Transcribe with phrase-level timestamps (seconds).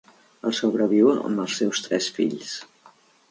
[0.49, 2.57] El sobreviu amb els seus tres fills.